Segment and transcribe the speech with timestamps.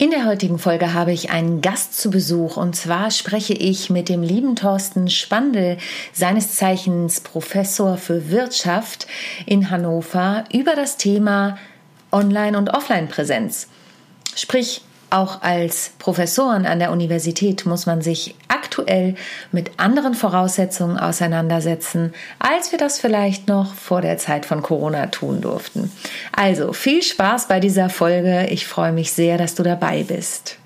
[0.00, 4.08] In der heutigen Folge habe ich einen Gast zu Besuch und zwar spreche ich mit
[4.08, 5.76] dem lieben Thorsten Spandl,
[6.12, 9.08] seines Zeichens Professor für Wirtschaft
[9.44, 11.58] in Hannover, über das Thema
[12.12, 13.66] Online- und Offline-Präsenz.
[14.36, 19.14] Sprich, auch als Professoren an der Universität muss man sich aktuell
[19.52, 25.40] mit anderen Voraussetzungen auseinandersetzen, als wir das vielleicht noch vor der Zeit von Corona tun
[25.40, 25.90] durften.
[26.32, 28.46] Also viel Spaß bei dieser Folge.
[28.50, 30.58] Ich freue mich sehr, dass du dabei bist.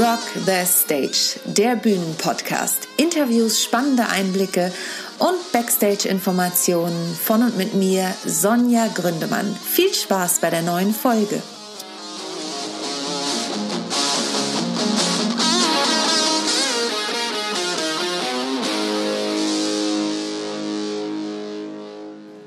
[0.00, 2.88] Rock the Stage, der Bühnenpodcast.
[2.96, 4.72] Interviews, spannende Einblicke
[5.18, 9.54] und Backstage-Informationen von und mit mir, Sonja Gründemann.
[9.54, 11.42] Viel Spaß bei der neuen Folge.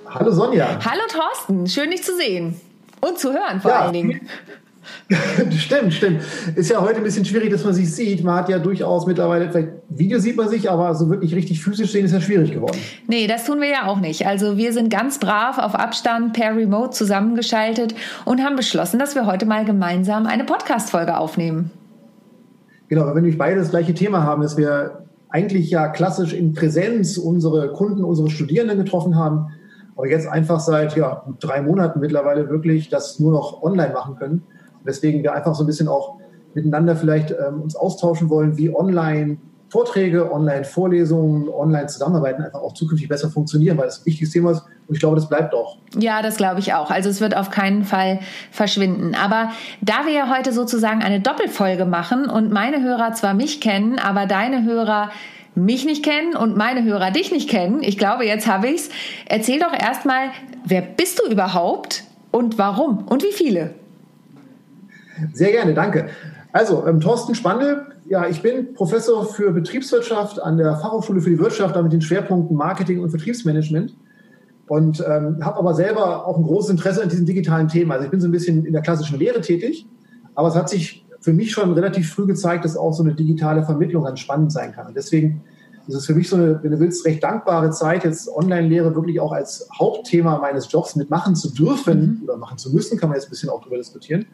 [0.10, 0.80] Hallo Sonja.
[0.84, 2.60] Hallo Thorsten, schön dich zu sehen
[3.00, 3.82] und zu hören vor ja.
[3.82, 4.28] allen Dingen.
[5.58, 6.22] stimmt, stimmt.
[6.56, 8.24] Ist ja heute ein bisschen schwierig, dass man sich sieht.
[8.24, 11.92] Man hat ja durchaus mittlerweile, vielleicht Video sieht man sich, aber so wirklich richtig physisch
[11.92, 12.78] sehen ist ja schwierig geworden.
[13.08, 14.26] Nee, das tun wir ja auch nicht.
[14.26, 17.94] Also wir sind ganz brav auf Abstand per Remote zusammengeschaltet
[18.26, 21.72] und haben beschlossen, dass wir heute mal gemeinsam eine Podcast-Folge aufnehmen.
[22.88, 26.54] Genau, wenn wir nämlich beide das gleiche Thema haben, dass wir eigentlich ja klassisch in
[26.54, 29.48] Präsenz unsere Kunden, unsere Studierenden getroffen haben,
[29.96, 34.44] aber jetzt einfach seit ja, drei Monaten mittlerweile wirklich das nur noch online machen können
[34.84, 36.18] weswegen wir einfach so ein bisschen auch
[36.54, 39.38] miteinander vielleicht ähm, uns austauschen wollen, wie online
[39.74, 44.94] Vorträge, Online-Vorlesungen, Online-Zusammenarbeiten einfach auch zukünftig besser funktionieren, weil das ein wichtiges Thema ist und
[44.94, 45.80] ich glaube, das bleibt auch.
[45.98, 46.92] Ja, das glaube ich auch.
[46.92, 48.20] Also es wird auf keinen Fall
[48.52, 49.16] verschwinden.
[49.16, 49.50] Aber
[49.82, 54.28] da wir ja heute sozusagen eine Doppelfolge machen und meine Hörer zwar mich kennen, aber
[54.28, 55.10] deine Hörer
[55.56, 58.90] mich nicht kennen und meine Hörer dich nicht kennen, ich glaube, jetzt habe ich's.
[59.26, 60.30] Erzähl doch erstmal,
[60.64, 63.74] wer bist du überhaupt und warum und wie viele?
[65.34, 66.08] Sehr gerne, danke.
[66.52, 71.40] Also, ähm, Thorsten Spandl, ja, ich bin Professor für Betriebswirtschaft an der Fachhochschule für die
[71.40, 73.96] Wirtschaft, mit den Schwerpunkten Marketing und Vertriebsmanagement.
[74.68, 77.92] Und ähm, habe aber selber auch ein großes Interesse an diesen digitalen Themen.
[77.92, 79.86] Also ich bin so ein bisschen in der klassischen Lehre tätig,
[80.36, 83.64] aber es hat sich für mich schon relativ früh gezeigt, dass auch so eine digitale
[83.64, 84.88] Vermittlung ganz spannend sein kann.
[84.88, 85.42] Und deswegen
[85.88, 89.20] ist es für mich so eine, wenn du willst, recht dankbare Zeit, jetzt Online-Lehre wirklich
[89.20, 92.24] auch als Hauptthema meines Jobs mitmachen zu dürfen mhm.
[92.24, 94.26] oder machen zu müssen, kann man jetzt ein bisschen auch darüber diskutieren.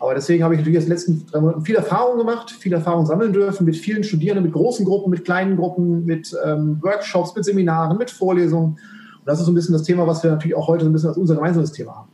[0.00, 3.04] Aber deswegen habe ich natürlich in den letzten drei Monaten viel Erfahrung gemacht, viel Erfahrung
[3.04, 7.44] sammeln dürfen mit vielen Studierenden, mit großen Gruppen, mit kleinen Gruppen, mit ähm, Workshops, mit
[7.44, 8.70] Seminaren, mit Vorlesungen.
[8.70, 10.94] Und das ist so ein bisschen das Thema, was wir natürlich auch heute so ein
[10.94, 12.08] bisschen als unser gemeinsames Thema haben.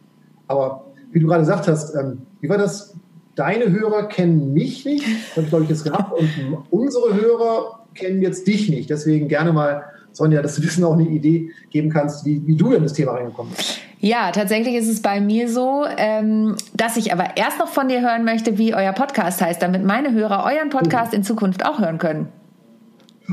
[0.48, 2.94] Aber wie du gerade gesagt hast, ähm, wie war das?
[3.36, 6.28] Deine Hörer kennen mich nicht, das habe ich glaube ich jetzt gehabt, und
[6.70, 8.88] unsere Hörer kennen jetzt dich nicht.
[8.88, 9.84] Deswegen gerne mal,
[10.16, 12.94] Sonja, dass du ein bisschen auch eine Idee geben kannst, wie, wie du in das
[12.94, 13.80] Thema reingekommen bist.
[14.00, 18.00] Ja, tatsächlich ist es bei mir so, ähm, dass ich aber erst noch von dir
[18.00, 21.98] hören möchte, wie euer Podcast heißt, damit meine Hörer euren Podcast in Zukunft auch hören
[21.98, 22.28] können.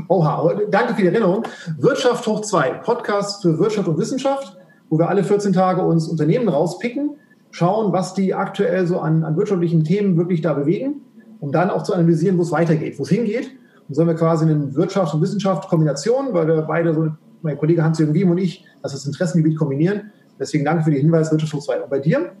[0.08, 1.44] Oha, danke für die Erinnerung.
[1.78, 4.56] Wirtschaft hoch 2, Podcast für Wirtschaft und Wissenschaft,
[4.90, 7.16] wo wir alle 14 Tage uns Unternehmen rauspicken,
[7.50, 11.00] schauen, was die aktuell so an, an wirtschaftlichen Themen wirklich da bewegen,
[11.40, 13.52] um dann auch zu analysieren, wo es weitergeht, wo es hingeht.
[13.90, 17.08] So haben wir quasi eine Wirtschaft- und Wissenschaft-Kombination, weil wir beide so,
[17.42, 21.66] mein Kollege Hans-Jürgen Wiem und ich, das Interessengebiet kombinieren Deswegen danke für den Hinweis, Wirtschaftsschutz
[21.66, 21.82] 2.
[21.82, 22.32] Und bei dir?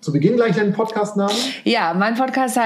[0.00, 1.34] zu Beginn gleich deinen Podcast-Namen?
[1.62, 2.58] Ja, mein Podcast,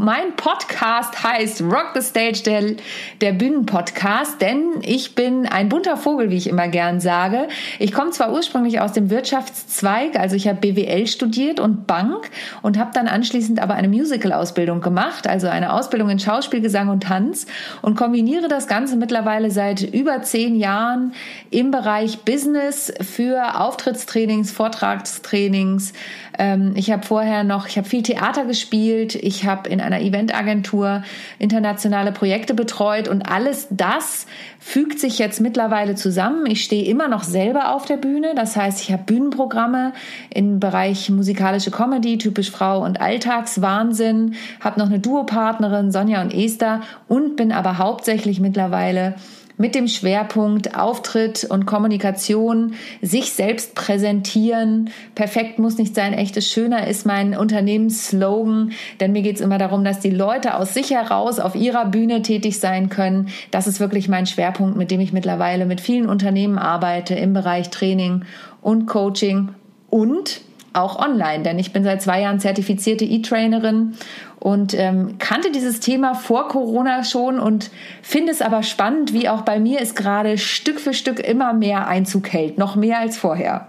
[0.00, 2.76] mein Podcast heißt Rock the Stage, der,
[3.20, 7.48] der Bühnenpodcast, denn ich bin ein bunter Vogel, wie ich immer gern sage.
[7.78, 12.30] Ich komme zwar ursprünglich aus dem Wirtschaftszweig, also ich habe BWL studiert und Bank
[12.62, 17.02] und habe dann anschließend aber eine Musical-Ausbildung gemacht, also eine Ausbildung in Schauspiel, Gesang und
[17.02, 17.46] Tanz
[17.82, 21.12] und kombiniere das Ganze mittlerweile seit über zehn Jahren
[21.50, 25.92] im Bereich Business für Auftrittstrainings, Vortragstrainings,
[26.40, 31.02] ähm, ich habe vorher noch, ich habe viel Theater gespielt, ich habe in einer Eventagentur
[31.38, 34.26] internationale Projekte betreut und alles das
[34.58, 36.46] fügt sich jetzt mittlerweile zusammen.
[36.46, 39.92] Ich stehe immer noch selber auf der Bühne, das heißt, ich habe Bühnenprogramme
[40.28, 46.82] im Bereich musikalische Comedy, typisch Frau und Alltagswahnsinn, habe noch eine Duopartnerin Sonja und Esther
[47.08, 49.14] und bin aber hauptsächlich mittlerweile
[49.60, 52.72] mit dem Schwerpunkt Auftritt und Kommunikation,
[53.02, 54.88] sich selbst präsentieren.
[55.14, 59.84] Perfekt muss nicht sein, echtes Schöner ist mein Unternehmensslogan, denn mir geht es immer darum,
[59.84, 63.28] dass die Leute aus sich heraus auf ihrer Bühne tätig sein können.
[63.50, 67.68] Das ist wirklich mein Schwerpunkt, mit dem ich mittlerweile mit vielen Unternehmen arbeite im Bereich
[67.68, 68.24] Training
[68.62, 69.50] und Coaching
[69.90, 70.40] und
[70.72, 73.94] auch online, denn ich bin seit zwei Jahren zertifizierte E-Trainerin
[74.40, 77.70] und ähm, kannte dieses Thema vor Corona schon und
[78.02, 81.86] finde es aber spannend, wie auch bei mir es gerade Stück für Stück immer mehr
[81.86, 83.66] Einzug hält, noch mehr als vorher.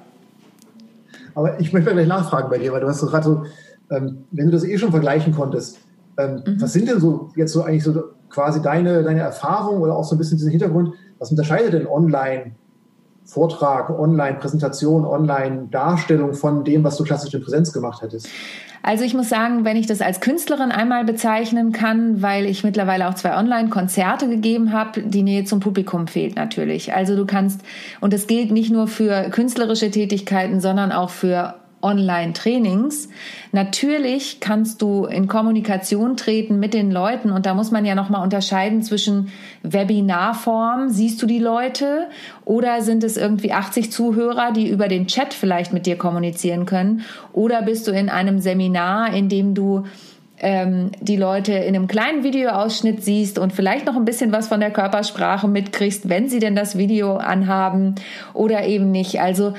[1.36, 3.44] Aber ich möchte gleich nachfragen bei dir, weil du hast gerade so,
[3.90, 5.80] ähm, wenn du das eh schon vergleichen konntest,
[6.18, 6.62] ähm, mhm.
[6.62, 10.16] was sind denn so jetzt so eigentlich so quasi deine, deine Erfahrung oder auch so
[10.16, 12.54] ein bisschen diesen Hintergrund, was unterscheidet denn online
[13.26, 18.28] Vortrag, Online-Präsentation, Online-Darstellung von dem, was du klassisch in Präsenz gemacht hättest?
[18.84, 23.08] Also ich muss sagen, wenn ich das als Künstlerin einmal bezeichnen kann, weil ich mittlerweile
[23.08, 26.94] auch zwei Online-Konzerte gegeben habe, die Nähe zum Publikum fehlt natürlich.
[26.94, 27.62] Also du kannst,
[28.00, 33.10] und das gilt nicht nur für künstlerische Tätigkeiten, sondern auch für Online-Trainings.
[33.52, 38.24] Natürlich kannst du in Kommunikation treten mit den Leuten und da muss man ja nochmal
[38.24, 39.30] unterscheiden zwischen
[39.64, 42.08] Webinarform, siehst du die Leute
[42.46, 47.02] oder sind es irgendwie 80 Zuhörer, die über den Chat vielleicht mit dir kommunizieren können
[47.34, 49.84] oder bist du in einem Seminar, in dem du
[50.42, 54.60] ähm, die Leute in einem kleinen Videoausschnitt siehst und vielleicht noch ein bisschen was von
[54.60, 57.96] der Körpersprache mitkriegst, wenn sie denn das Video anhaben
[58.34, 59.22] oder eben nicht.
[59.22, 59.54] Also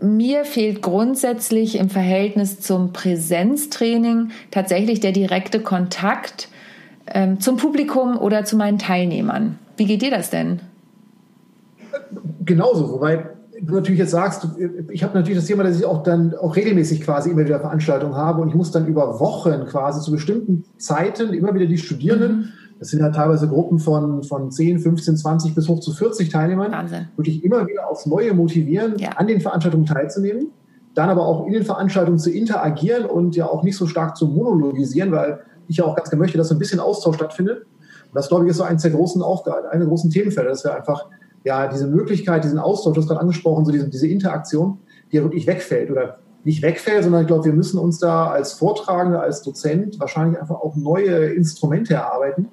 [0.00, 6.48] mir fehlt grundsätzlich im Verhältnis zum Präsenztraining tatsächlich der direkte Kontakt
[7.06, 9.58] ähm, zum Publikum oder zu meinen Teilnehmern.
[9.76, 10.60] Wie geht dir das denn?
[12.44, 13.30] Genauso, wobei
[13.60, 14.46] du natürlich jetzt sagst,
[14.90, 18.14] ich habe natürlich das Thema, dass ich auch dann auch regelmäßig quasi immer wieder Veranstaltungen
[18.14, 22.36] habe und ich muss dann über Wochen quasi zu bestimmten Zeiten immer wieder die Studierenden
[22.36, 26.28] mhm das sind ja teilweise Gruppen von, von 10, 15, 20 bis hoch zu 40
[26.28, 26.70] Teilnehmern.
[26.70, 27.08] Wahnsinn.
[27.16, 29.10] Wirklich immer wieder aufs Neue motivieren, ja.
[29.10, 30.52] an den Veranstaltungen teilzunehmen.
[30.94, 34.26] Dann aber auch in den Veranstaltungen zu interagieren und ja auch nicht so stark zu
[34.26, 37.62] monologisieren, weil ich ja auch ganz gerne möchte, dass so ein bisschen Austausch stattfindet.
[37.62, 40.64] Und das, glaube ich, ist so eines der großen Aufgaben, eine der großen Themenfelder, dass
[40.64, 41.06] wir einfach
[41.44, 44.78] ja diese Möglichkeit, diesen Austausch, du hast gerade angesprochen, so diese, diese Interaktion,
[45.10, 48.52] die ja wirklich wegfällt oder nicht wegfällt, sondern ich glaube, wir müssen uns da als
[48.54, 52.48] Vortragender, als Dozent wahrscheinlich einfach auch neue Instrumente erarbeiten,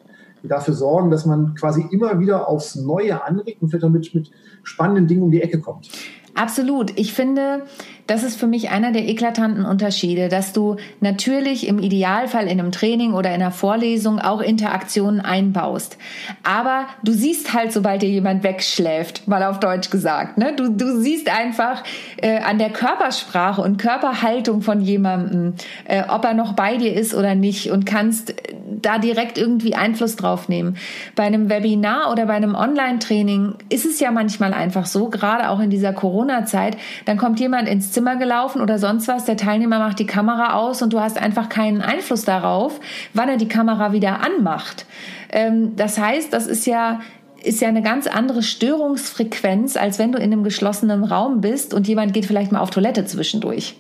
[0.48, 4.32] dafür sorgen, dass man quasi immer wieder aufs Neue anregt und vielleicht auch mit, mit
[4.64, 5.90] spannenden Dingen um die Ecke kommt.
[6.36, 6.98] Absolut.
[6.98, 7.64] Ich finde,
[8.08, 12.72] das ist für mich einer der eklatanten Unterschiede, dass du natürlich im Idealfall in einem
[12.72, 15.98] Training oder in einer Vorlesung auch Interaktionen einbaust.
[16.44, 20.38] Aber du siehst halt, sobald dir jemand wegschläft, mal auf Deutsch gesagt.
[20.38, 20.54] Ne?
[20.56, 21.84] Du, du siehst einfach
[22.18, 25.54] äh, an der Körpersprache und Körperhaltung von jemandem,
[25.86, 29.74] äh, ob er noch bei dir ist oder nicht und kannst äh, da direkt irgendwie
[29.74, 30.78] Einfluss drauf nehmen.
[31.16, 35.60] Bei einem Webinar oder bei einem Online-Training ist es ja manchmal einfach so, gerade auch
[35.60, 39.24] in dieser Corona-Zeit, dann kommt jemand ins Zimmer gelaufen oder sonst was.
[39.26, 42.80] Der Teilnehmer macht die Kamera aus und du hast einfach keinen Einfluss darauf,
[43.14, 44.86] wann er die Kamera wieder anmacht.
[45.32, 47.00] Ähm, das heißt, das ist ja
[47.42, 51.88] ist ja eine ganz andere Störungsfrequenz, als wenn du in einem geschlossenen Raum bist und
[51.88, 53.76] jemand geht vielleicht mal auf Toilette zwischendurch.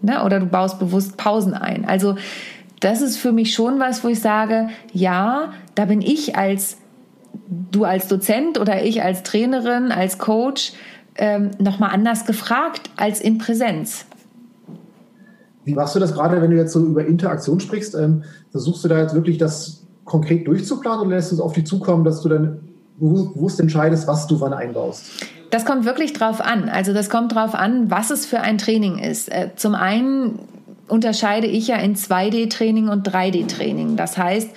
[0.00, 0.24] Ne?
[0.24, 1.84] Oder du baust bewusst Pausen ein.
[1.84, 2.14] Also
[2.78, 6.78] das ist für mich schon was, wo ich sage, ja, da bin ich als
[7.70, 10.72] du als Dozent oder ich als Trainerin, als Coach
[11.16, 14.04] ähm, nochmal anders gefragt als in Präsenz.
[15.64, 17.94] Wie machst du das gerade, wenn du jetzt so über Interaktion sprichst?
[17.94, 21.66] Ähm, versuchst du da jetzt wirklich das konkret durchzuplanen oder lässt du es auf dich
[21.66, 22.60] zukommen, dass du dann
[22.98, 25.04] bewusst entscheidest, was du wann einbaust?
[25.50, 26.68] Das kommt wirklich drauf an.
[26.68, 29.30] Also das kommt drauf an, was es für ein Training ist.
[29.30, 30.38] Äh, zum einen
[30.88, 33.96] unterscheide ich ja in 2D-Training und 3D-Training.
[33.96, 34.48] Das heißt,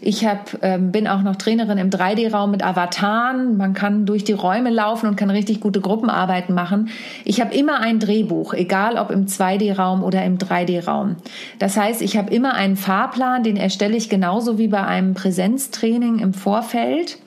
[0.00, 3.56] ich hab, ähm, bin auch noch Trainerin im 3D-Raum mit Avataren.
[3.56, 6.90] Man kann durch die Räume laufen und kann richtig gute Gruppenarbeiten machen.
[7.24, 11.16] Ich habe immer ein Drehbuch, egal ob im 2D-Raum oder im 3D-Raum.
[11.58, 16.20] Das heißt, ich habe immer einen Fahrplan, den erstelle ich genauso wie bei einem Präsenztraining
[16.20, 17.18] im Vorfeld.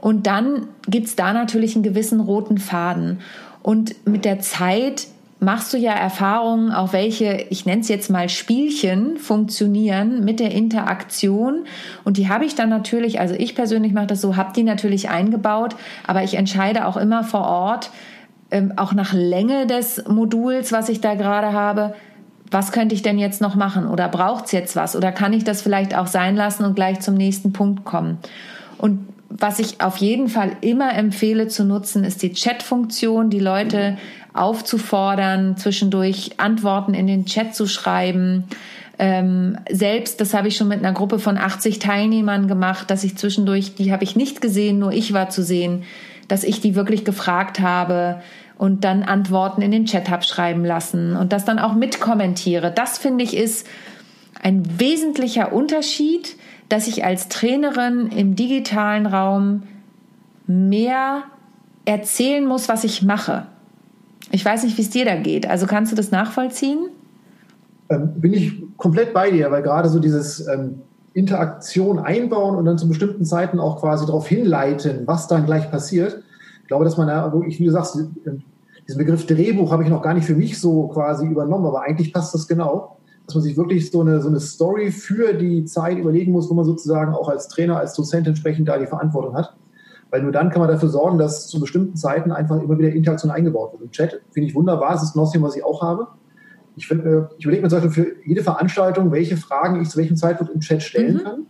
[0.00, 3.20] Und dann gibt's da natürlich einen gewissen roten Faden.
[3.62, 5.06] Und mit der Zeit
[5.40, 10.52] machst du ja Erfahrungen, auch welche, ich nenne es jetzt mal Spielchen, funktionieren mit der
[10.52, 11.64] Interaktion.
[12.04, 15.10] Und die habe ich dann natürlich, also ich persönlich mache das so, habe die natürlich
[15.10, 15.76] eingebaut,
[16.06, 17.90] aber ich entscheide auch immer vor Ort,
[18.50, 21.94] ähm, auch nach Länge des Moduls, was ich da gerade habe,
[22.50, 23.88] was könnte ich denn jetzt noch machen?
[23.88, 24.94] Oder braucht es jetzt was?
[24.94, 28.18] Oder kann ich das vielleicht auch sein lassen und gleich zum nächsten Punkt kommen?
[28.78, 33.98] Und was ich auf jeden Fall immer empfehle zu nutzen, ist die Chat-Funktion, die Leute
[34.32, 38.44] aufzufordern, zwischendurch Antworten in den Chat zu schreiben.
[38.98, 43.16] Ähm, selbst, das habe ich schon mit einer Gruppe von 80 Teilnehmern gemacht, dass ich
[43.16, 45.82] zwischendurch, die habe ich nicht gesehen, nur ich war zu sehen,
[46.28, 48.22] dass ich die wirklich gefragt habe
[48.56, 52.70] und dann Antworten in den Chat habe schreiben lassen und das dann auch mitkommentiere.
[52.70, 53.66] Das finde ich ist
[54.40, 56.36] ein wesentlicher Unterschied,
[56.68, 59.64] dass ich als Trainerin im digitalen Raum
[60.46, 61.22] mehr
[61.84, 63.46] erzählen muss, was ich mache.
[64.30, 65.48] Ich weiß nicht, wie es dir da geht.
[65.48, 66.88] Also kannst du das nachvollziehen?
[67.90, 70.80] ähm, bin ich komplett bei dir, weil gerade so dieses ähm,
[71.12, 76.22] Interaktion einbauen und dann zu bestimmten Zeiten auch quasi darauf hinleiten, was dann gleich passiert.
[76.62, 80.02] Ich glaube, dass man da wirklich, wie du sagst, diesen Begriff Drehbuch habe ich noch
[80.02, 83.56] gar nicht für mich so quasi übernommen, aber eigentlich passt das genau, dass man sich
[83.56, 87.28] wirklich so eine, so eine Story für die Zeit überlegen muss, wo man sozusagen auch
[87.28, 89.56] als Trainer, als Dozent entsprechend da die Verantwortung hat.
[90.10, 93.32] Weil nur dann kann man dafür sorgen, dass zu bestimmten Zeiten einfach immer wieder Interaktion
[93.32, 93.82] eingebaut wird.
[93.82, 96.08] Im Chat finde ich wunderbar, das ist ein Thema, was ich auch habe.
[96.76, 99.98] Ich, find, äh, ich überlege mir zum Beispiel für jede Veranstaltung, welche Fragen ich zu
[99.98, 101.22] welchem Zeitpunkt im Chat stellen mhm.
[101.22, 101.46] kann,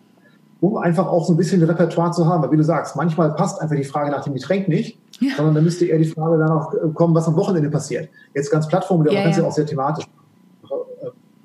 [0.60, 2.42] um einfach auch so ein bisschen Repertoire zu haben.
[2.42, 5.34] Weil wie du sagst, manchmal passt einfach die Frage nach dem Getränk nicht, ja.
[5.36, 8.08] sondern dann müsste eher die Frage danach äh, kommen, was am Wochenende passiert.
[8.34, 9.44] Jetzt ganz Plattform, ja, man kann es ja.
[9.44, 10.06] auch sehr thematisch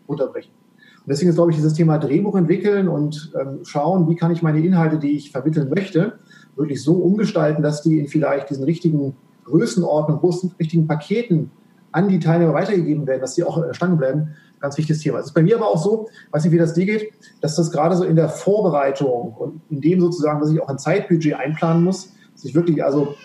[0.10, 0.52] runterbrechen.
[0.98, 4.42] Und deswegen ist, glaube ich, dieses Thema Drehbuch entwickeln und ähm, schauen, wie kann ich
[4.42, 6.20] meine Inhalte, die ich vermitteln möchte,
[6.56, 10.20] wirklich so umgestalten, dass die in vielleicht diesen richtigen Größenordnung,
[10.60, 11.52] richtigen Paketen
[11.92, 14.36] an die Teilnehmer weitergegeben werden, dass die auch erstanden bleiben.
[14.60, 15.20] Ganz wichtiges Thema.
[15.20, 17.72] Es ist bei mir aber auch so, weiß nicht, wie das dir geht, dass das
[17.72, 21.84] gerade so in der Vorbereitung und in dem sozusagen, was ich auch ein Zeitbudget einplanen
[21.84, 23.16] muss, dass ich wirklich, also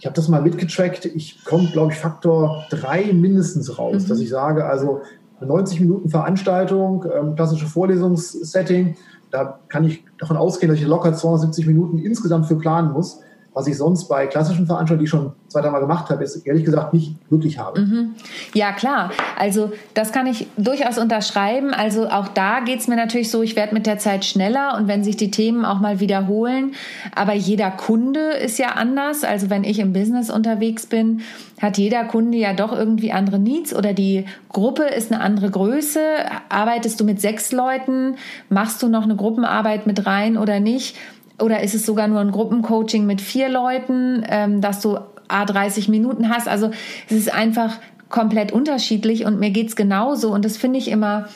[0.00, 4.08] ich habe das mal mitgetrackt, ich komme, glaube ich, Faktor drei mindestens raus, mhm.
[4.08, 5.02] dass ich sage, also
[5.40, 8.96] 90 Minuten Veranstaltung, ähm, klassische Vorlesungssetting,
[9.30, 13.20] da kann ich davon ausgehen, dass ich locker 270 Minuten insgesamt für planen muss
[13.52, 16.64] was ich sonst bei klassischen Veranstaltungen, die ich schon zwei, dreimal gemacht habe, ist ehrlich
[16.64, 17.80] gesagt nicht wirklich habe.
[17.80, 18.14] Mhm.
[18.54, 19.10] Ja, klar.
[19.36, 21.74] Also das kann ich durchaus unterschreiben.
[21.74, 24.86] Also auch da geht es mir natürlich so, ich werde mit der Zeit schneller und
[24.86, 26.74] wenn sich die Themen auch mal wiederholen.
[27.14, 29.24] Aber jeder Kunde ist ja anders.
[29.24, 31.22] Also wenn ich im Business unterwegs bin,
[31.60, 36.00] hat jeder Kunde ja doch irgendwie andere Needs oder die Gruppe ist eine andere Größe.
[36.48, 38.14] Arbeitest du mit sechs Leuten?
[38.48, 40.96] Machst du noch eine Gruppenarbeit mit rein oder nicht?
[41.40, 45.88] Oder ist es sogar nur ein Gruppencoaching mit vier Leuten, ähm, dass du A 30
[45.88, 46.48] Minuten hast?
[46.48, 46.70] Also
[47.08, 47.78] es ist einfach
[48.08, 51.28] komplett unterschiedlich und mir geht's genauso und das finde ich immer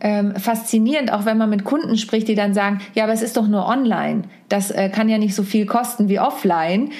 [0.00, 3.36] ähm, faszinierend, auch wenn man mit Kunden spricht, die dann sagen, ja, aber es ist
[3.36, 4.22] doch nur online.
[4.48, 6.90] Das äh, kann ja nicht so viel kosten wie offline.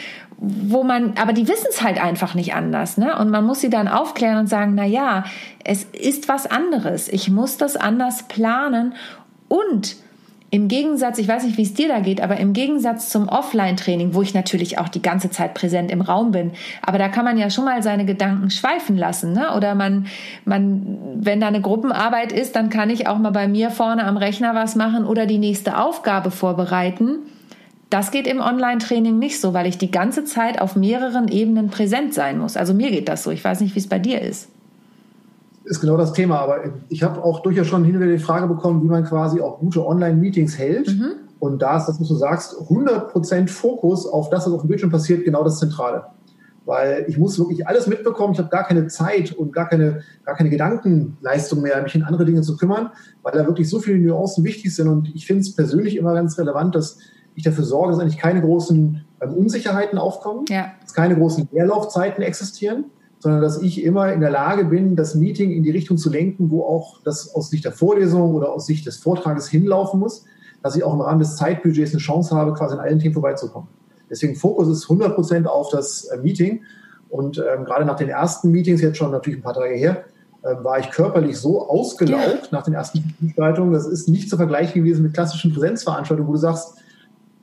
[0.40, 3.18] Wo man, aber die wissen es halt einfach nicht anders, ne?
[3.18, 5.24] Und man muss sie dann aufklären und sagen, na ja,
[5.64, 7.08] es ist was anderes.
[7.08, 8.94] Ich muss das anders planen
[9.48, 9.96] und
[10.50, 14.14] im Gegensatz, ich weiß nicht, wie es dir da geht, aber im Gegensatz zum Offline-Training,
[14.14, 17.36] wo ich natürlich auch die ganze Zeit präsent im Raum bin, aber da kann man
[17.36, 19.54] ja schon mal seine Gedanken schweifen lassen, ne?
[19.54, 20.06] Oder man,
[20.46, 24.16] man, wenn da eine Gruppenarbeit ist, dann kann ich auch mal bei mir vorne am
[24.16, 27.18] Rechner was machen oder die nächste Aufgabe vorbereiten.
[27.90, 32.14] Das geht im Online-Training nicht so, weil ich die ganze Zeit auf mehreren Ebenen präsent
[32.14, 32.56] sein muss.
[32.56, 33.30] Also mir geht das so.
[33.30, 34.48] Ich weiß nicht, wie es bei dir ist
[35.68, 36.38] ist genau das Thema.
[36.40, 39.40] Aber ich habe auch durchaus schon hin und wieder die Frage bekommen, wie man quasi
[39.40, 40.88] auch gute Online-Meetings hält.
[40.88, 41.12] Mhm.
[41.38, 44.90] Und da ist das, was du sagst, 100% Fokus auf das, was auf dem Bildschirm
[44.90, 46.04] passiert, genau das Zentrale.
[46.64, 48.32] Weil ich muss wirklich alles mitbekommen.
[48.32, 52.24] Ich habe gar keine Zeit und gar keine, gar keine Gedankenleistung mehr, mich in andere
[52.24, 52.90] Dinge zu kümmern,
[53.22, 54.88] weil da wirklich so viele Nuancen wichtig sind.
[54.88, 56.98] Und ich finde es persönlich immer ganz relevant, dass
[57.34, 60.72] ich dafür sorge, dass eigentlich keine großen ähm, Unsicherheiten aufkommen, ja.
[60.82, 62.86] dass keine großen Leerlaufzeiten existieren
[63.20, 66.50] sondern dass ich immer in der Lage bin, das Meeting in die Richtung zu lenken,
[66.50, 70.24] wo auch das aus Sicht der Vorlesung oder aus Sicht des Vortrages hinlaufen muss,
[70.62, 73.68] dass ich auch im Rahmen des Zeitbudgets eine Chance habe, quasi an allen Themen vorbeizukommen.
[74.10, 76.62] Deswegen Fokus ist 100 Prozent auf das äh, Meeting.
[77.10, 80.04] Und ähm, gerade nach den ersten Meetings, jetzt schon natürlich ein paar Tage her,
[80.42, 82.48] äh, war ich körperlich so ausgelaugt ja.
[82.50, 83.72] nach den ersten Veranstaltungen.
[83.72, 86.76] Das ist nicht zu vergleichen gewesen mit klassischen Präsenzveranstaltungen, wo du sagst,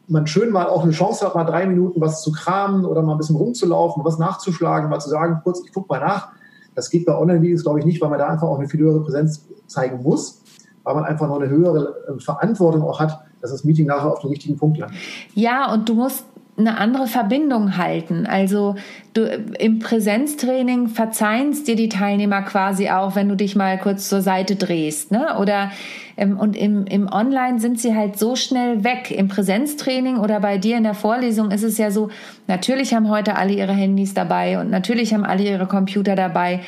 [0.08, 3.14] man schön mal auch eine Chance hat, mal drei Minuten was zu kramen oder mal
[3.14, 6.30] ein bisschen rumzulaufen, was nachzuschlagen, mal zu sagen, kurz, ich gucke mal nach.
[6.76, 9.02] Das geht bei Online-Videos, glaube ich, nicht, weil man da einfach auch eine viel höhere
[9.02, 10.42] Präsenz zeigen muss,
[10.84, 14.20] weil man einfach noch eine höhere äh, Verantwortung auch hat, dass das Meeting nachher auf
[14.20, 14.98] den richtigen Punkt landet.
[15.34, 16.26] Ja, und du musst
[16.58, 18.26] eine andere Verbindung halten.
[18.26, 18.76] Also
[19.14, 19.26] du
[19.60, 24.56] im Präsenztraining verzeihen dir die Teilnehmer quasi auch, wenn du dich mal kurz zur Seite
[24.56, 25.38] drehst, ne?
[25.38, 25.72] Oder
[26.16, 29.12] ähm, und im, im Online sind sie halt so schnell weg.
[29.12, 32.10] Im Präsenztraining oder bei dir in der Vorlesung ist es ja so,
[32.48, 36.62] natürlich haben heute alle ihre Handys dabei und natürlich haben alle ihre Computer dabei.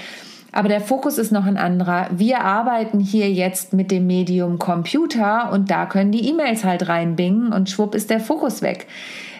[0.51, 2.08] Aber der Fokus ist noch ein anderer.
[2.12, 7.53] Wir arbeiten hier jetzt mit dem Medium Computer und da können die E-Mails halt reinbingen
[7.53, 8.88] und schwupp ist der Fokus weg.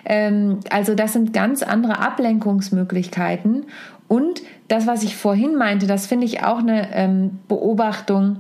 [0.08, 3.66] Ähm, also das sind ganz andere Ablenkungsmöglichkeiten.
[4.08, 8.38] Und das, was ich vorhin meinte, das finde ich auch eine ähm, Beobachtung,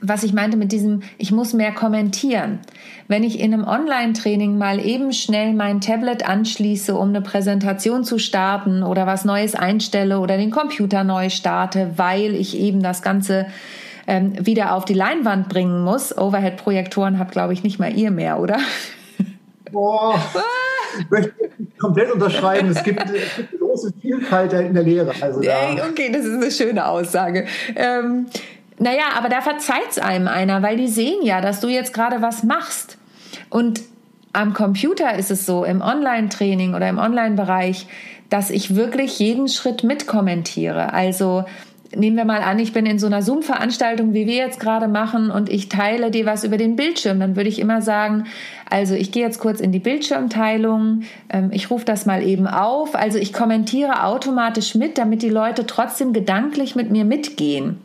[0.00, 2.58] was ich meinte mit diesem, ich muss mehr kommentieren.
[3.06, 8.18] Wenn ich in einem Online-Training mal eben schnell mein Tablet anschließe, um eine Präsentation zu
[8.18, 13.46] starten oder was Neues einstelle oder den Computer neu starte, weil ich eben das Ganze
[14.06, 16.16] ähm, wieder auf die Leinwand bringen muss.
[16.16, 18.58] Overhead-Projektoren habt, glaube ich, nicht mal ihr mehr, oder?
[19.72, 20.20] Boah,
[20.98, 21.32] ich möchte
[21.78, 22.70] komplett unterschreiben.
[22.70, 25.12] Es gibt, es gibt große Vielfalt in der Lehre.
[25.20, 25.88] Also da.
[25.90, 27.46] Okay, das ist eine schöne Aussage.
[27.74, 28.26] Ähm,
[28.78, 32.20] Naja, aber da verzeiht es einem einer, weil die sehen ja, dass du jetzt gerade
[32.20, 32.98] was machst.
[33.48, 33.80] Und
[34.32, 37.86] am Computer ist es so, im Online-Training oder im Online-Bereich,
[38.28, 40.92] dass ich wirklich jeden Schritt mitkommentiere.
[40.92, 41.44] Also
[41.96, 45.30] nehmen wir mal an, ich bin in so einer Zoom-Veranstaltung, wie wir jetzt gerade machen,
[45.30, 48.24] und ich teile dir was über den Bildschirm, dann würde ich immer sagen,
[48.70, 52.94] also ich gehe jetzt kurz in die Bildschirmteilung, ähm, ich rufe das mal eben auf,
[52.94, 57.78] also ich kommentiere automatisch mit, damit die Leute trotzdem gedanklich mit mir mitgehen.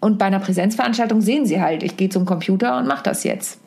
[0.00, 3.63] Und bei einer Präsenzveranstaltung sehen sie halt, ich gehe zum Computer und mache das jetzt.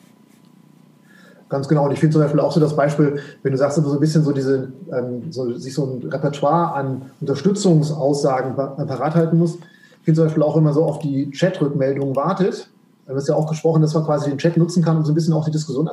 [1.49, 1.85] Ganz genau.
[1.85, 4.23] Und ich finde zum Beispiel auch so das Beispiel, wenn du sagst, so ein bisschen
[4.23, 9.55] so diese, ähm, so, sich so ein Repertoire an Unterstützungsaussagen parat halten muss.
[9.55, 12.69] Ich finde zum Beispiel auch, wenn man so auf die Chat-Rückmeldungen wartet,
[13.05, 15.13] wir haben es ja auch gesprochen, dass man quasi den Chat nutzen kann, um so
[15.13, 15.89] ein bisschen auch die Diskussion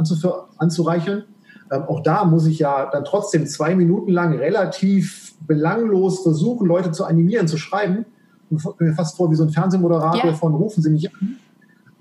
[0.58, 1.23] anzureichern.
[1.70, 6.90] Ähm, auch da muss ich ja dann trotzdem zwei Minuten lang relativ belanglos versuchen, Leute
[6.90, 8.04] zu animieren, zu schreiben.
[8.50, 10.37] Und mir fast vor wie so ein Fernsehmoderator ja.
[10.37, 11.37] von rufen Sie mich an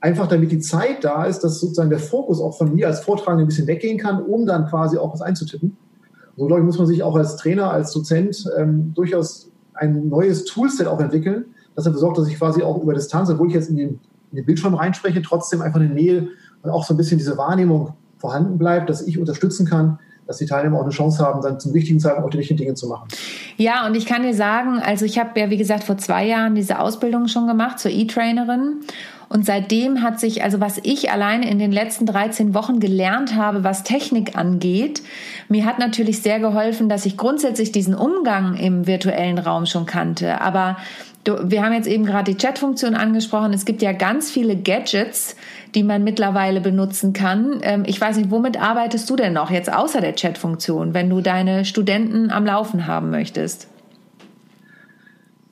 [0.03, 3.45] einfach damit die Zeit da ist, dass sozusagen der Fokus auch von mir als Vortragender
[3.45, 5.77] ein bisschen weggehen kann, um dann quasi auch was einzutippen.
[6.35, 10.43] So, glaube ich, muss man sich auch als Trainer, als Dozent ähm, durchaus ein neues
[10.43, 11.45] Toolset auch entwickeln,
[11.75, 13.89] das dafür sorgt, dass ich quasi auch über Distanz, obwohl ich jetzt in den,
[14.31, 16.27] in den Bildschirm reinspreche, trotzdem einfach eine Nähe
[16.63, 20.45] und auch so ein bisschen diese Wahrnehmung vorhanden bleibt, dass ich unterstützen kann, dass die
[20.45, 23.07] Teilnehmer auch eine Chance haben, dann zum richtigen Zeitpunkt auch die richtigen Dinge zu machen.
[23.57, 26.55] Ja, und ich kann dir sagen, also ich habe ja, wie gesagt, vor zwei Jahren
[26.55, 28.81] diese Ausbildung schon gemacht zur E-Trainerin
[29.33, 33.63] und seitdem hat sich, also was ich alleine in den letzten 13 Wochen gelernt habe,
[33.63, 35.01] was Technik angeht,
[35.49, 40.39] mir hat natürlich sehr geholfen, dass ich grundsätzlich diesen Umgang im virtuellen Raum schon kannte.
[40.39, 40.77] Aber
[41.25, 43.53] wir haben jetzt eben gerade die Chat-Funktion angesprochen.
[43.53, 45.35] Es gibt ja ganz viele Gadgets,
[45.73, 47.59] die man mittlerweile benutzen kann.
[47.63, 51.21] Ähm, ich weiß nicht, womit arbeitest du denn noch jetzt außer der Chat-Funktion, wenn du
[51.21, 53.67] deine Studenten am Laufen haben möchtest?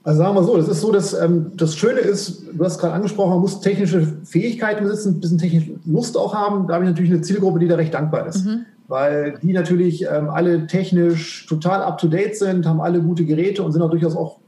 [0.03, 2.93] Also sagen wir so, das ist so, dass ähm, das Schöne ist, du hast gerade
[2.93, 6.67] angesprochen, man muss technische Fähigkeiten besitzen, ein bisschen technische Lust auch haben.
[6.67, 8.45] Da habe ich natürlich eine Zielgruppe, die da recht dankbar ist.
[8.45, 8.65] Mhm.
[8.87, 13.81] Weil die natürlich ähm, alle technisch total up-to-date sind, haben alle gute Geräte und sind
[13.81, 14.39] auch durchaus auch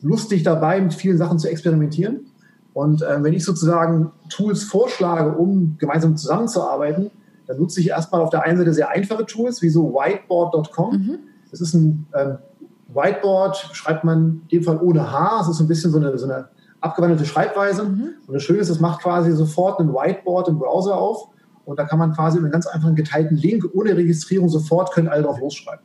[0.00, 2.20] lustig dabei, mit vielen Sachen zu experimentieren.
[2.72, 7.10] Und äh, wenn ich sozusagen Tools vorschlage, um gemeinsam zusammenzuarbeiten,
[7.46, 10.96] dann nutze ich erstmal auf der einen Seite sehr einfache Tools, wie so whiteboard.com.
[10.96, 11.18] Mhm.
[11.50, 12.38] Das ist ein ähm,
[12.94, 15.40] Whiteboard schreibt man in dem Fall ohne H.
[15.42, 16.48] Es ist so ein bisschen so eine, so eine
[16.80, 17.84] abgewandelte Schreibweise.
[17.84, 18.14] Mhm.
[18.26, 21.28] Und das Schöne ist, es macht quasi sofort ein Whiteboard im Browser auf.
[21.64, 25.08] Und da kann man quasi mit einem ganz einfachen geteilten Link ohne Registrierung sofort können
[25.08, 25.84] alle drauf losschreiben.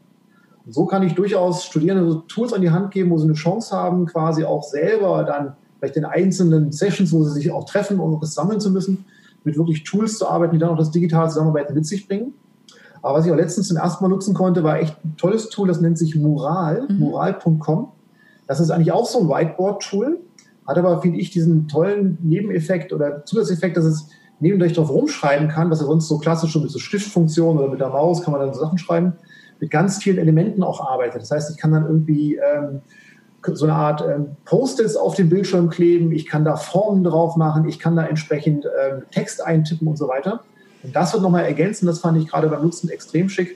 [0.65, 3.33] Und so kann ich durchaus Studierenden so Tools an die Hand geben, wo sie eine
[3.33, 7.99] Chance haben, quasi auch selber dann vielleicht in einzelnen Sessions, wo sie sich auch treffen,
[7.99, 9.05] um das sammeln zu müssen,
[9.45, 12.33] mit wirklich Tools zu arbeiten, die dann auch das digitale Zusammenarbeiten mit sich bringen.
[13.01, 15.67] Aber was ich auch letztens zum ersten Mal nutzen konnte, war echt ein tolles Tool,
[15.67, 16.99] das nennt sich Mural, mhm.
[16.99, 17.91] mural.com.
[18.47, 20.19] Das ist eigentlich auch so ein Whiteboard-Tool,
[20.67, 24.09] hat aber, finde ich, diesen tollen Nebeneffekt oder Zusatzeffekt, dass es
[24.39, 27.79] nebendurch drauf rumschreiben kann, was ja sonst so klassisch schon mit so Stiftfunktion oder mit
[27.79, 29.13] der Maus kann man dann so Sachen schreiben,
[29.59, 31.21] mit ganz vielen Elementen auch arbeitet.
[31.21, 32.81] Das heißt, ich kann dann irgendwie ähm,
[33.45, 37.67] so eine Art ähm, Post-its auf den Bildschirm kleben, ich kann da Formen drauf machen,
[37.67, 40.41] ich kann da entsprechend ähm, Text eintippen und so weiter.
[40.83, 43.55] Und das wird nochmal ergänzen, das fand ich gerade beim Nutzen extrem schick.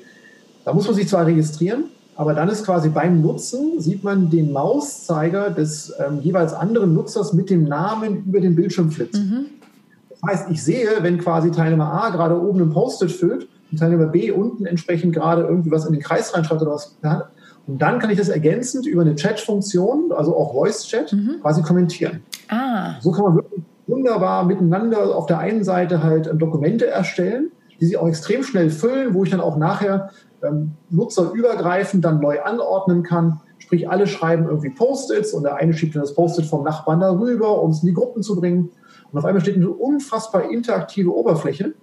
[0.66, 4.52] Da muss man sich zwar registrieren, aber dann ist quasi beim Nutzen, sieht man den
[4.52, 9.30] Mauszeiger des ähm, jeweils anderen Nutzers mit dem Namen über den Bildschirm flitzen.
[9.30, 9.46] Mhm.
[10.10, 14.08] Das heißt, ich sehe, wenn quasi Teilnehmer A gerade oben ein Post-it füllt und Teilnehmer
[14.08, 16.96] B unten entsprechend gerade irgendwie was in den Kreis reinschreibt oder was.
[17.66, 21.40] Und dann kann ich das ergänzend über eine Chat-Funktion, also auch Voice-Chat, mhm.
[21.42, 22.22] quasi kommentieren.
[22.50, 22.96] Ah.
[23.02, 27.86] So kann man wirklich wunderbar miteinander auf der einen Seite halt ähm, Dokumente erstellen, die
[27.86, 30.10] sich auch extrem schnell füllen, wo ich dann auch nachher
[30.44, 33.42] ähm, nutzerübergreifend dann neu anordnen kann.
[33.60, 37.62] Sprich, alle schreiben irgendwie Post-its und der eine schiebt dann das Post-it vom Nachbarn darüber,
[37.62, 38.70] um es in die Gruppen zu bringen.
[39.12, 41.74] Und auf einmal steht eine unfassbar interaktive Oberfläche,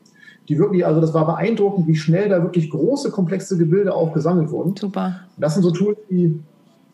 [0.48, 4.50] die wirklich, also das war beeindruckend, wie schnell da wirklich große, komplexe Gebilde auch gesammelt
[4.50, 4.74] wurden.
[4.76, 5.20] Super.
[5.36, 6.40] Und das sind so Tools, die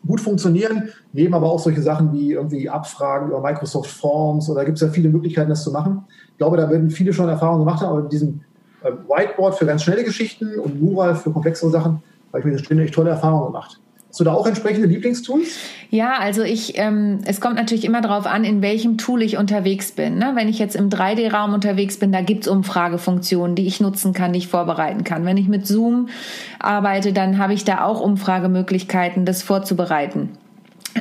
[0.05, 4.77] gut funktionieren, neben aber auch solche Sachen wie irgendwie Abfragen über Microsoft Forms oder gibt
[4.77, 6.05] es ja viele Möglichkeiten, das zu machen.
[6.31, 8.41] Ich glaube, da werden viele schon Erfahrungen gemacht haben, aber mit diesem
[8.83, 12.69] ähm, Whiteboard für ganz schnelle Geschichten und Mural für komplexere Sachen habe ich mir das
[12.69, 13.79] echt tolle Erfahrungen gemacht.
[14.17, 15.59] Hast du da auch entsprechende Lieblingstools?
[15.91, 19.91] Ja, also ich, ähm, es kommt natürlich immer darauf an, in welchem Tool ich unterwegs
[19.91, 20.17] bin.
[20.17, 20.31] Ne?
[20.33, 24.39] Wenn ich jetzt im 3D-Raum unterwegs bin, da gibt's Umfragefunktionen, die ich nutzen kann, die
[24.39, 25.23] ich vorbereiten kann.
[25.23, 26.09] Wenn ich mit Zoom
[26.57, 30.29] arbeite, dann habe ich da auch Umfragemöglichkeiten, das vorzubereiten.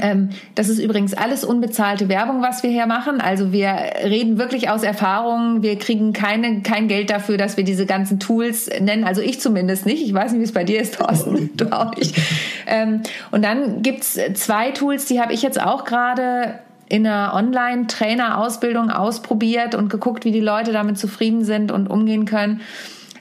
[0.02, 3.20] Ähm, das ist übrigens alles unbezahlte Werbung, was wir hier machen.
[3.20, 3.68] Also wir
[4.04, 5.62] reden wirklich aus Erfahrung.
[5.62, 9.04] Wir kriegen keine, kein Geld dafür, dass wir diese ganzen Tools nennen.
[9.04, 10.02] Also ich zumindest nicht.
[10.02, 11.50] Ich weiß nicht, wie es bei dir ist, Thorsten.
[11.56, 12.16] Du auch nicht.
[12.66, 18.90] Ähm, und dann gibt's zwei Tools, die habe ich jetzt auch gerade in einer Online-Trainer-Ausbildung
[18.90, 22.60] ausprobiert und geguckt, wie die Leute damit zufrieden sind und umgehen können.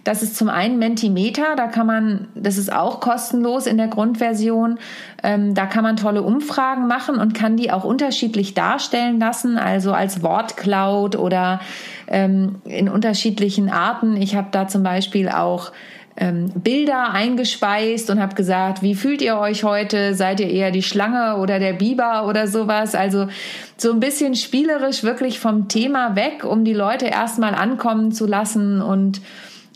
[0.05, 4.77] Das ist zum einen Mentimeter, da kann man, das ist auch kostenlos in der Grundversion.
[5.23, 9.93] Ähm, da kann man tolle Umfragen machen und kann die auch unterschiedlich darstellen lassen, also
[9.93, 11.59] als Wortcloud oder
[12.07, 14.15] ähm, in unterschiedlichen Arten.
[14.15, 15.71] Ich habe da zum Beispiel auch
[16.17, 20.13] ähm, Bilder eingespeist und habe gesagt, wie fühlt ihr euch heute?
[20.13, 22.93] Seid ihr eher die Schlange oder der Biber oder sowas?
[22.93, 23.27] Also
[23.75, 28.83] so ein bisschen spielerisch wirklich vom Thema weg, um die Leute erstmal ankommen zu lassen
[28.83, 29.19] und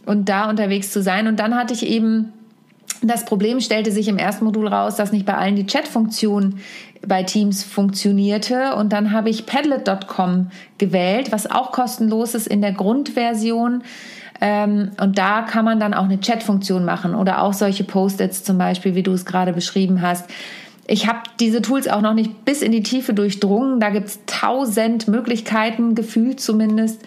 [0.06, 1.28] und da unterwegs zu sein.
[1.28, 2.34] Und dann hatte ich eben
[3.02, 6.60] das Problem stellte sich im ersten Modul raus, dass nicht bei allen die Chat-Funktion
[7.08, 8.76] bei Teams funktionierte.
[8.76, 13.84] Und dann habe ich Padlet.com gewählt, was auch kostenlos ist in der Grundversion.
[14.42, 18.58] Ähm, und da kann man dann auch eine Chat-Funktion machen oder auch solche Post-its zum
[18.58, 20.30] Beispiel, wie du es gerade beschrieben hast.
[20.88, 23.80] Ich habe diese Tools auch noch nicht bis in die Tiefe durchdrungen.
[23.80, 27.02] Da gibt es tausend Möglichkeiten, gefühlt zumindest.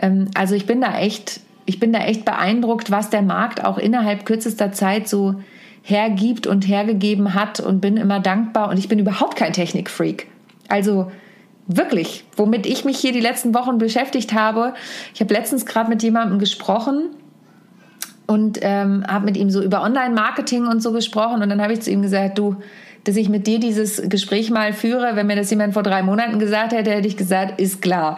[0.00, 3.78] Ähm, also ich bin da echt ich bin da echt beeindruckt, was der Markt auch
[3.78, 5.36] innerhalb kürzester Zeit so
[5.82, 10.26] hergibt und hergegeben hat und bin immer dankbar und ich bin überhaupt kein Technikfreak.
[10.68, 11.10] Also
[11.66, 14.74] wirklich, womit ich mich hier die letzten Wochen beschäftigt habe.
[15.14, 17.10] Ich habe letztens gerade mit jemandem gesprochen
[18.26, 21.82] und ähm, habe mit ihm so über Online-Marketing und so gesprochen und dann habe ich
[21.82, 22.56] zu ihm gesagt, du,
[23.04, 25.12] dass ich mit dir dieses Gespräch mal führe.
[25.14, 28.16] Wenn mir das jemand vor drei Monaten gesagt hätte, hätte ich gesagt, ist klar.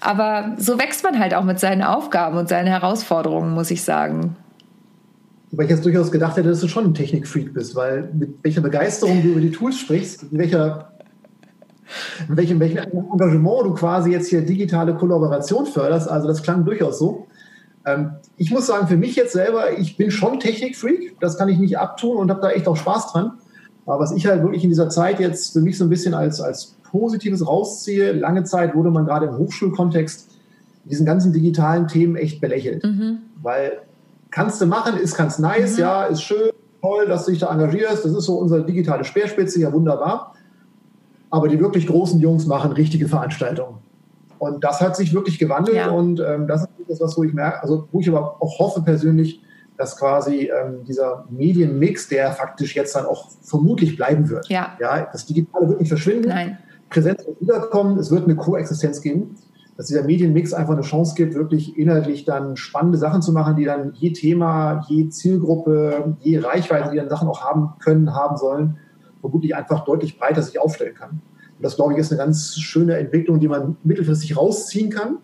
[0.00, 4.36] Aber so wächst man halt auch mit seinen Aufgaben und seinen Herausforderungen, muss ich sagen.
[5.50, 8.60] Wobei ich jetzt durchaus gedacht hätte, dass du schon ein Technikfreak bist, weil mit welcher
[8.60, 10.92] Begeisterung du über die Tools sprichst, mit welcher
[12.28, 16.08] in welchem, welchem Engagement du quasi jetzt hier digitale Kollaboration förderst.
[16.08, 17.26] Also das klang durchaus so.
[17.86, 21.58] Ähm, ich muss sagen, für mich jetzt selber, ich bin schon Technikfreak, das kann ich
[21.58, 23.32] nicht abtun und habe da echt auch Spaß dran.
[23.88, 26.42] Aber was ich halt wirklich in dieser Zeit jetzt für mich so ein bisschen als,
[26.42, 30.28] als Positives rausziehe, lange Zeit wurde man gerade im Hochschulkontext
[30.84, 32.84] diesen ganzen digitalen Themen echt belächelt.
[32.84, 33.18] Mhm.
[33.40, 33.78] Weil
[34.30, 35.80] kannst du machen, ist ganz nice, mhm.
[35.80, 36.50] ja, ist schön,
[36.82, 40.34] toll, dass du dich da engagierst, das ist so unsere digitale Speerspitze, ja wunderbar.
[41.30, 43.78] Aber die wirklich großen Jungs machen richtige Veranstaltungen.
[44.38, 45.88] Und das hat sich wirklich gewandelt ja.
[45.88, 48.82] und ähm, das ist das, was wo ich merke, also wo ich aber auch hoffe
[48.82, 49.40] persönlich,
[49.78, 54.48] dass quasi ähm, dieser Medienmix, der faktisch jetzt dann auch vermutlich bleiben wird.
[54.48, 54.76] Ja.
[54.80, 56.28] ja das Digitale wird nicht verschwinden.
[56.28, 56.58] Nein.
[56.90, 57.96] Präsenz wird wiederkommen.
[57.98, 59.36] Es wird eine Koexistenz geben.
[59.76, 63.64] Dass dieser Medienmix einfach eine Chance gibt, wirklich inhaltlich dann spannende Sachen zu machen, die
[63.64, 68.78] dann je Thema, je Zielgruppe, je Reichweite, die dann Sachen auch haben können, haben sollen,
[69.20, 71.10] vermutlich einfach deutlich breiter sich aufstellen kann.
[71.10, 75.18] Und das, glaube ich, ist eine ganz schöne Entwicklung, die man mittelfristig rausziehen kann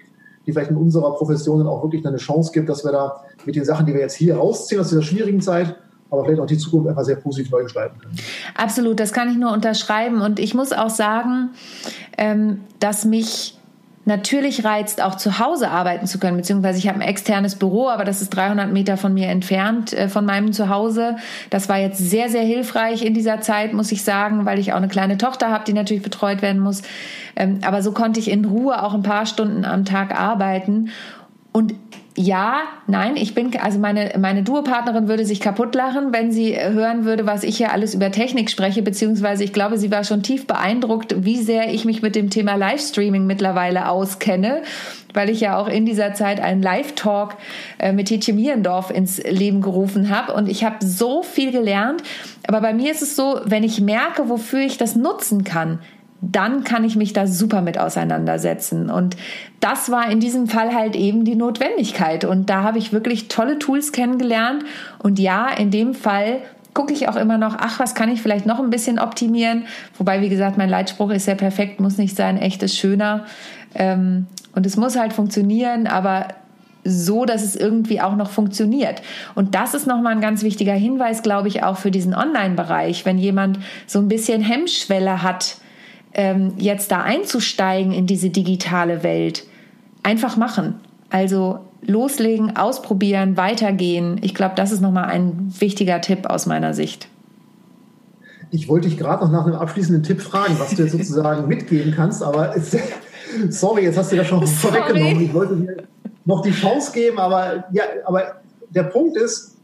[0.47, 3.65] die vielleicht in unserer Profession auch wirklich eine Chance gibt, dass wir da mit den
[3.65, 5.77] Sachen, die wir jetzt hier rausziehen aus dieser schwierigen Zeit,
[6.11, 8.17] aber vielleicht auch die Zukunft einfach sehr positiv neu gestalten können.
[8.55, 10.21] Absolut, das kann ich nur unterschreiben.
[10.21, 11.51] Und ich muss auch sagen,
[12.19, 13.59] ähm, dass mich
[14.05, 18.05] natürlich reizt, auch zu Hause arbeiten zu können, beziehungsweise ich habe ein externes Büro, aber
[18.05, 21.17] das ist 300 Meter von mir entfernt, äh, von meinem Zuhause.
[21.51, 24.79] Das war jetzt sehr, sehr hilfreich in dieser Zeit, muss ich sagen, weil ich auch
[24.79, 26.83] eine kleine Tochter habe, die natürlich betreut werden muss.
[27.37, 30.91] Ähm, aber so konnte ich in Ruhe auch ein paar Stunden am Tag arbeiten.
[31.53, 31.75] Und
[32.17, 37.05] ja, nein, ich bin, also meine, meine Duopartnerin würde sich kaputt lachen, wenn sie hören
[37.05, 40.47] würde, was ich hier alles über Technik spreche, beziehungsweise ich glaube, sie war schon tief
[40.47, 44.63] beeindruckt, wie sehr ich mich mit dem Thema Livestreaming mittlerweile auskenne,
[45.13, 47.35] weil ich ja auch in dieser Zeit einen Live-Talk
[47.79, 52.05] äh, mit Tietje Mierendorf ins Leben gerufen habe und ich habe so viel gelernt.
[52.47, 55.81] Aber bei mir ist es so, wenn ich merke, wofür ich das nutzen kann,
[56.33, 58.91] dann kann ich mich da super mit auseinandersetzen.
[58.91, 59.17] Und
[59.61, 62.25] das war in diesem Fall halt eben die Notwendigkeit.
[62.25, 64.65] Und da habe ich wirklich tolle Tools kennengelernt.
[64.99, 66.41] Und ja, in dem Fall
[66.73, 69.65] gucke ich auch immer noch, ach, was kann ich vielleicht noch ein bisschen optimieren?
[69.97, 73.25] Wobei, wie gesagt, mein Leitspruch ist ja perfekt, muss nicht sein, echt ist schöner.
[73.75, 76.29] Ähm, und es muss halt funktionieren, aber
[76.85, 79.03] so, dass es irgendwie auch noch funktioniert.
[79.35, 83.07] Und das ist nochmal ein ganz wichtiger Hinweis, glaube ich, auch für diesen Online-Bereich.
[83.07, 85.57] Wenn jemand so ein bisschen Hemmschwelle hat,
[86.15, 89.45] ähm, jetzt da einzusteigen in diese digitale Welt,
[90.03, 90.77] einfach machen.
[91.11, 94.19] Also loslegen, ausprobieren, weitergehen.
[94.23, 97.09] Ich glaube, das ist nochmal ein wichtiger Tipp aus meiner Sicht.
[98.51, 101.93] Ich wollte dich gerade noch nach einem abschließenden Tipp fragen, was du jetzt sozusagen mitgeben
[101.95, 102.77] kannst, aber es,
[103.49, 104.79] sorry, jetzt hast du das schon sorry.
[104.79, 105.23] vorweggenommen.
[105.23, 105.77] Ich wollte dir
[106.25, 108.23] noch die Chance geben, aber ja, aber
[108.71, 109.57] der Punkt ist,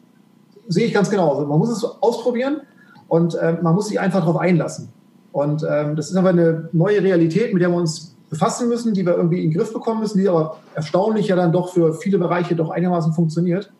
[0.69, 1.47] sehe ich ganz genauso.
[1.47, 2.61] Man muss es ausprobieren
[3.09, 4.89] und äh, man muss sich einfach darauf einlassen.
[5.33, 9.05] Und ähm, das ist aber eine neue Realität, mit der wir uns befassen müssen, die
[9.05, 12.19] wir irgendwie in den Griff bekommen müssen, die aber erstaunlich ja dann doch für viele
[12.19, 13.73] Bereiche doch einigermaßen funktioniert.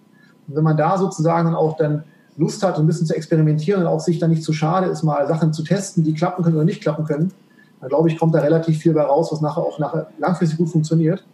[0.49, 2.05] Und wenn man da sozusagen auch dann
[2.37, 5.27] Lust hat, ein bisschen zu experimentieren und auch sich dann nicht zu schade ist, mal
[5.29, 7.33] Sachen zu testen, die klappen können oder nicht klappen können,
[7.81, 10.71] dann glaube ich, kommt da relativ viel bei raus, was nachher auch nachher langfristig gut
[10.71, 11.25] funktioniert.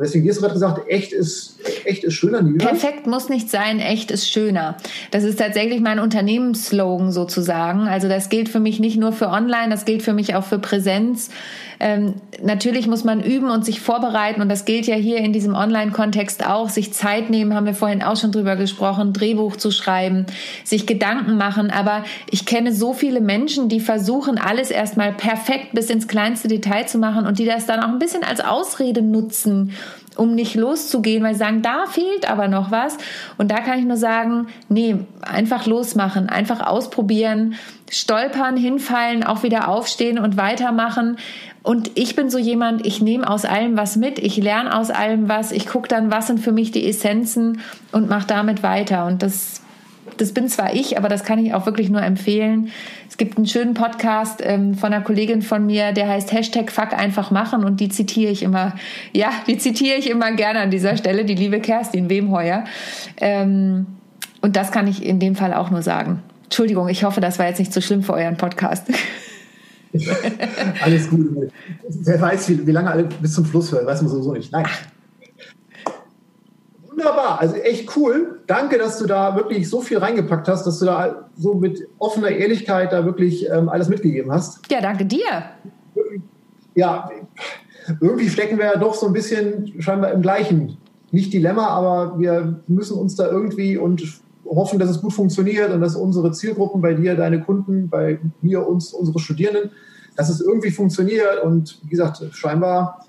[0.00, 2.40] Und deswegen, du gerade gesagt, echt ist, echt ist schöner.
[2.40, 4.78] Nie Perfekt muss nicht sein, echt ist schöner.
[5.10, 7.80] Das ist tatsächlich mein Unternehmensslogan sozusagen.
[7.80, 10.58] Also das gilt für mich nicht nur für Online, das gilt für mich auch für
[10.58, 11.28] Präsenz.
[11.80, 15.54] Ähm, natürlich muss man üben und sich vorbereiten und das gilt ja hier in diesem
[15.54, 16.68] Online-Kontext auch.
[16.68, 20.26] Sich Zeit nehmen, haben wir vorhin auch schon drüber gesprochen, Drehbuch zu schreiben,
[20.62, 21.70] sich Gedanken machen.
[21.70, 26.86] Aber ich kenne so viele Menschen, die versuchen, alles erstmal perfekt bis ins kleinste Detail
[26.86, 29.72] zu machen und die das dann auch ein bisschen als Ausrede nutzen
[30.16, 32.98] um nicht loszugehen, weil sie sagen, da fehlt aber noch was.
[33.38, 37.54] Und da kann ich nur sagen, nee, einfach losmachen, einfach ausprobieren,
[37.90, 41.16] stolpern, hinfallen, auch wieder aufstehen und weitermachen.
[41.62, 45.28] Und ich bin so jemand, ich nehme aus allem was mit, ich lerne aus allem
[45.28, 47.60] was, ich gucke dann, was sind für mich die Essenzen
[47.92, 49.06] und mache damit weiter.
[49.06, 49.60] Und das,
[50.16, 52.70] das bin zwar ich, aber das kann ich auch wirklich nur empfehlen.
[53.10, 56.94] Es gibt einen schönen Podcast ähm, von einer Kollegin von mir, der heißt Hashtag Fuck
[56.94, 58.72] einfach machen und die zitiere ich immer,
[59.12, 62.64] ja, die zitiere ich immer gerne an dieser Stelle, die liebe Kerstin Wemheuer.
[63.20, 63.86] Ähm,
[64.40, 66.22] und das kann ich in dem Fall auch nur sagen.
[66.44, 68.86] Entschuldigung, ich hoffe, das war jetzt nicht so schlimm für euren Podcast.
[70.82, 71.50] Alles gut.
[71.88, 74.52] Wer weiß, wie, wie, lange alle bis zum Schluss hören, weiß man sowieso nicht.
[74.52, 74.66] Nein.
[76.88, 78.40] Wunderbar, also echt cool.
[78.46, 82.28] Danke, dass du da wirklich so viel reingepackt hast, dass du da so mit offener
[82.28, 84.60] Ehrlichkeit da wirklich ähm, alles mitgegeben hast.
[84.70, 85.24] Ja, danke dir.
[86.74, 87.10] Ja,
[88.00, 90.76] irgendwie stecken wir ja doch so ein bisschen scheinbar im gleichen,
[91.10, 94.20] nicht Dilemma, aber wir müssen uns da irgendwie und
[94.56, 98.66] hoffen, dass es gut funktioniert und dass unsere Zielgruppen bei dir, deine Kunden, bei mir,
[98.66, 99.70] uns, unsere Studierenden,
[100.16, 101.42] dass es irgendwie funktioniert.
[101.42, 103.06] Und wie gesagt, scheinbar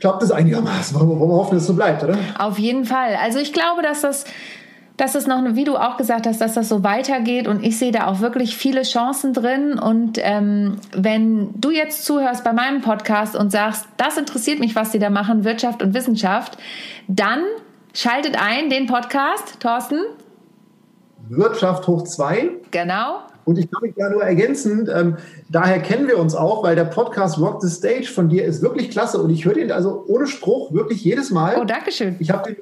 [0.00, 0.98] klappt es einigermaßen.
[0.98, 2.16] Wollen wir hoffen, dass es so bleibt, oder?
[2.38, 3.16] Auf jeden Fall.
[3.22, 4.24] Also ich glaube, dass das
[4.98, 7.92] dass es noch, wie du auch gesagt hast, dass das so weitergeht und ich sehe
[7.92, 9.78] da auch wirklich viele Chancen drin.
[9.78, 14.90] Und ähm, wenn du jetzt zuhörst bei meinem Podcast und sagst, das interessiert mich, was
[14.90, 16.58] die da machen, Wirtschaft und Wissenschaft,
[17.08, 17.40] dann
[17.94, 20.00] Schaltet ein den Podcast, Thorsten.
[21.28, 22.50] Wirtschaft hoch zwei.
[22.70, 23.20] Genau.
[23.44, 25.16] Und ich kann mich da nur ergänzen, ähm,
[25.48, 28.90] daher kennen wir uns auch, weil der Podcast Rock the Stage von dir ist wirklich
[28.90, 31.56] klasse und ich höre den also ohne Spruch wirklich jedes Mal.
[31.60, 32.14] Oh, danke schön.
[32.20, 32.56] Ich habe den,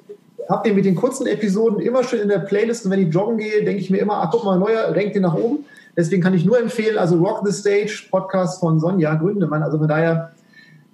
[0.49, 3.37] hab den mit den kurzen Episoden immer schön in der Playlist und wenn ich joggen
[3.37, 5.67] gehe, denke ich mir immer, ach guck mal, neuer, renkt den nach oben.
[5.97, 9.63] Deswegen kann ich nur empfehlen, also Rock the Stage Podcast von Sonja Gründemann.
[9.63, 10.33] Also von daher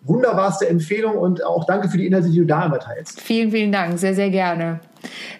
[0.06, 3.20] wunderbarste Empfehlung und auch danke für die Inhalte, die du da immer teilst.
[3.20, 4.80] Vielen, vielen Dank, sehr, sehr gerne.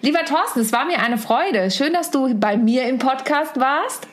[0.00, 1.70] Lieber Thorsten, es war mir eine Freude.
[1.70, 4.06] Schön, dass du bei mir im Podcast warst.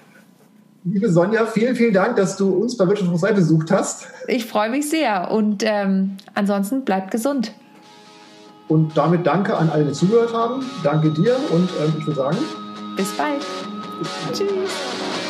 [0.86, 4.08] Liebe Sonja, vielen, vielen Dank, dass du uns bei Wirtschaft Seite besucht hast.
[4.28, 7.54] Ich freue mich sehr und ähm, ansonsten bleibt gesund.
[8.68, 10.66] Und damit danke an alle, die zugehört haben.
[10.84, 12.38] Danke dir und ähm, ich würde sagen,
[12.98, 13.40] bis bald.
[14.00, 14.38] Bis bald.
[14.38, 15.23] Tschüss.